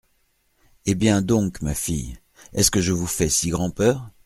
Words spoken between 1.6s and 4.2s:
ma fille! est-ce que je vous fais si grand’peur?